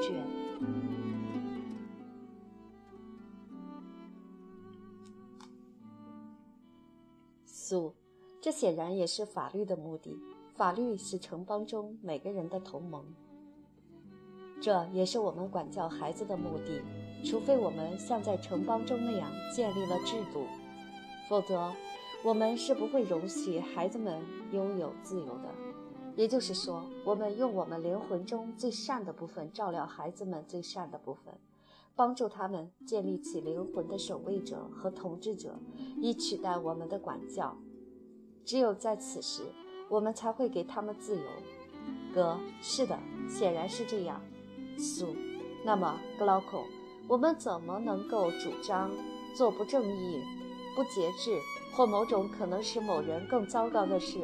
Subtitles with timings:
[0.00, 0.14] 卷
[7.44, 7.94] 素
[8.40, 10.18] 这显然也是法律的目的
[10.54, 13.04] 法律是城邦中每个人的同盟。
[14.60, 16.82] 这也是我们管教孩子的目的
[17.22, 20.46] 除非我们像在城邦中那样建立了制度
[21.28, 21.72] 否则
[22.24, 24.22] 我们是不会容许孩子们
[24.52, 25.85] 拥有自由的。
[26.16, 31.34] 也就是说，我们用我们灵魂中最善的部分照料孩子们最善的部分，
[31.94, 35.58] 帮助他们建立起灵魂的守卫者和统治者，
[36.00, 37.54] 以取代我们的管教。
[38.46, 39.42] 只有在此时，
[39.90, 41.22] 我们才会给他们自由。
[42.14, 44.20] 哥，是的，显然是这样。
[44.78, 45.14] 苏，
[45.66, 46.64] 那么格劳孔，
[47.06, 48.90] 我们怎么能够主张
[49.34, 50.22] 做不正义、
[50.74, 51.38] 不节制
[51.74, 54.18] 或某种可能使某人更糟糕的事，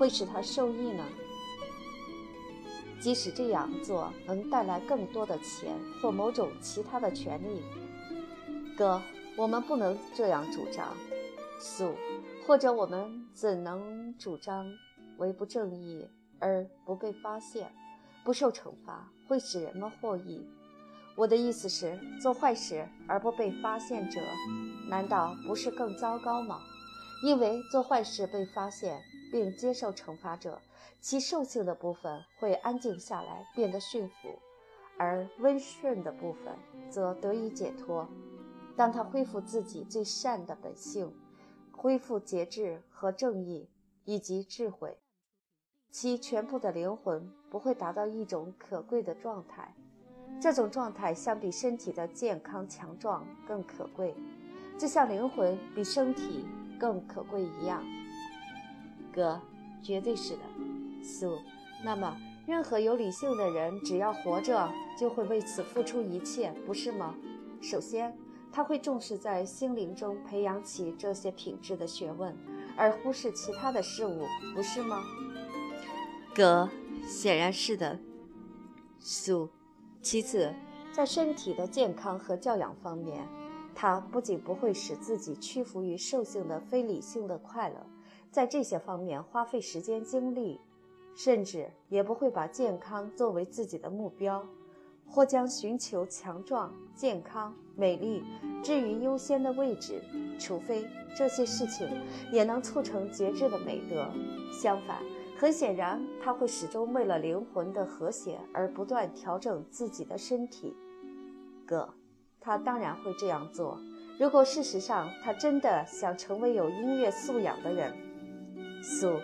[0.00, 1.04] 会使他受益呢？
[3.00, 7.62] 即使这样做能带来更多的钱或某种其他的权利，
[8.76, 9.00] 哥，
[9.36, 10.96] 我们不能这样主张。
[11.60, 11.94] 素，
[12.46, 14.72] 或者我们怎能主张
[15.16, 16.06] 为不正义
[16.38, 17.72] 而不被发现、
[18.24, 20.46] 不受惩罚会使人们获益？
[21.16, 24.20] 我的意思是，做坏事而不被发现者，
[24.88, 26.60] 难道不是更糟糕吗？
[27.22, 30.60] 因为做坏事被发现并接受惩罚者。
[31.00, 34.36] 其兽性的部分会安静下来，变得驯服，
[34.98, 36.54] 而温顺的部分
[36.90, 38.08] 则得以解脱。
[38.76, 41.14] 当他恢复自己最善的本性，
[41.70, 43.68] 恢复节制和正义
[44.04, 44.98] 以及智慧，
[45.92, 49.72] 其全部的灵魂不会达到一种可贵的状态。
[50.40, 54.16] 这种状态相比身体的健康强壮更可贵，
[54.76, 56.44] 就像灵魂比身体
[56.78, 57.82] 更可贵一样。
[59.12, 59.40] 哥，
[59.82, 60.40] 绝对是的。
[61.02, 61.38] 苏，
[61.84, 62.16] 那么
[62.46, 67.14] 任何有理性的人，只要活着，就会为此付出一切，不是吗？
[67.60, 68.16] 首先，
[68.52, 72.36] 他会重视在心灵中培养起这些品质的学问，
[72.76, 74.24] 而忽视其他的事物，
[74.54, 75.02] 不是吗？
[76.34, 76.68] 哥，
[77.06, 77.98] 显然是的。
[79.00, 79.48] 苏，
[80.00, 80.54] 其次，
[80.92, 83.26] 在身体的健康和教养方面，
[83.80, 87.76] 他不仅不会使自己屈服于兽性的非理性的快乐，
[88.28, 90.60] 在这些方面花费时间精力。
[91.14, 94.46] 甚至也不会把健康作为自己的目标，
[95.04, 98.22] 或将寻求强壮、健康、美丽
[98.62, 100.00] 置于优先的位置，
[100.38, 100.86] 除非
[101.16, 101.88] 这些事情
[102.32, 104.08] 也能促成节制的美德。
[104.52, 105.02] 相反，
[105.36, 110.72] 很显然，他会始终为了灵魂的和谐而不断调整自己的身体。
[111.66, 111.92] 哥，
[112.40, 113.78] 他当然会这样做。
[114.18, 117.94] 如果事实上他真的想成为有音乐素养的人，
[118.82, 119.20] 苏。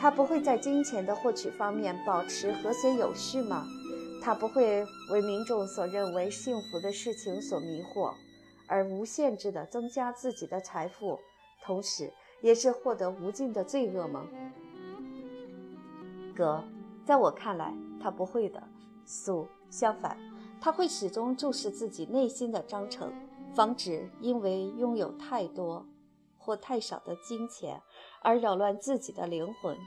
[0.00, 3.64] 他不会在金钱的获取方面保持和谐有序吗？
[4.20, 8.12] 他不会为民众所认为幸福的事情所迷惑，
[8.66, 11.18] 而无限制地增加自己的财富，
[11.64, 14.24] 同时也是获得无尽的罪恶吗？
[16.34, 16.64] 哥，
[17.04, 18.62] 在我看来，他不会的。
[19.04, 20.16] 苏，相反，
[20.62, 23.12] 他会始终注视自己内心的章程，
[23.52, 25.84] 防止因为拥有太多。
[26.44, 27.80] 或太少的金钱
[28.20, 29.78] 而扰乱自己的灵魂，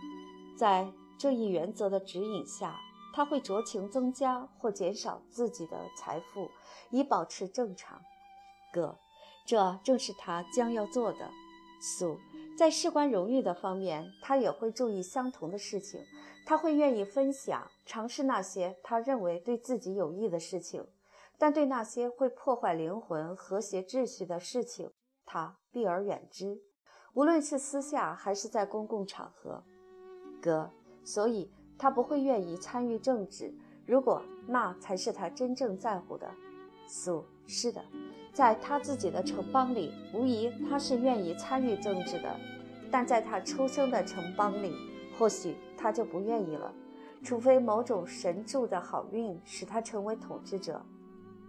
[0.58, 2.80] 在这一原则的指引下，
[3.14, 6.50] 他会酌情增加或减少自己的财富，
[6.92, 8.02] 以保持正常。
[8.72, 8.98] 哥，
[9.46, 11.30] 这正是他将要做的。
[11.82, 12.18] 苏，
[12.58, 16.00] 在事关荣誉的方面，他也会注意相同的事情。
[16.46, 20.86] 他会愿意分享、尝试那些他认为对自己有益的事情，
[21.38, 24.92] 但对那些会破坏灵魂和谐秩序的事情。
[25.26, 26.62] 他避而远之，
[27.14, 29.64] 无论是私下还是在公共场合。
[30.40, 30.70] 哥，
[31.04, 33.52] 所以他不会愿意参与政治，
[33.88, 36.32] 如果那才是他真正在乎的。
[36.88, 37.84] 苏，是的，
[38.32, 42.40] 在他自己的城邦里，无疑他是愿意参与政治的，
[42.92, 44.76] 但在他出生的城邦里，
[45.18, 46.74] 或许他就不愿意了，
[47.24, 50.82] 除非某种神助的好运使他成为统治者。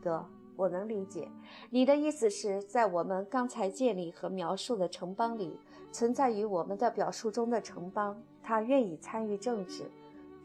[0.03, 0.25] 哥。
[0.59, 1.29] 我能理解
[1.69, 5.61] 你的意思是在我们刚才建立和描述的城邦里，
[5.93, 9.85] 存在于我们的表述中的城邦，他愿意参与政治。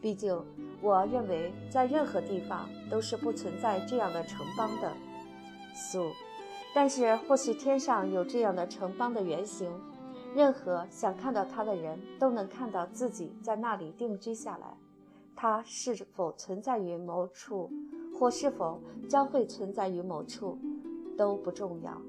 [0.02, 0.38] 毕竟，
[0.82, 4.92] 我认为在任何地方都是不存在这样的城邦的。
[5.74, 6.12] 苏，
[6.76, 9.72] 但是或许天上有这样的城邦的原型，
[10.36, 14.78] 任何想看到他的人都能看到自己在那里定居下来。
[15.36, 17.70] 他是否存在于某处？
[18.14, 18.80] 或是否
[19.10, 20.60] 将会存在于某处，
[21.18, 22.00] 都不重要。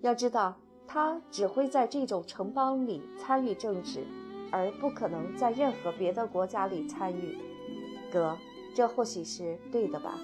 [0.00, 4.04] 要知道，他只会在这种城邦里参与政治，
[4.50, 7.38] 而不可能在任何别的国家里参与。
[8.10, 8.36] 哥，
[8.74, 10.18] 这或许是对的吧？